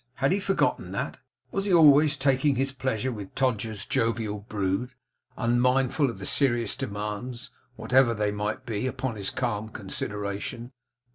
Had 0.15 0.31
he 0.31 0.39
forgotten 0.39 0.93
that? 0.93 1.17
Was 1.51 1.65
he 1.65 1.73
always 1.75 2.17
taking 2.17 2.55
his 2.55 2.71
pleasure 2.71 3.11
with 3.11 3.35
Todgers's 3.35 3.85
jovial 3.85 4.39
brood, 4.39 4.95
unmindful 5.37 6.09
of 6.09 6.17
the 6.17 6.25
serious 6.25 6.75
demands, 6.75 7.51
whatever 7.75 8.15
they 8.15 8.31
might 8.31 8.65
be, 8.65 8.87
upon 8.87 9.15
his 9.15 9.29
calm 9.29 9.69
consideration? 9.69 10.71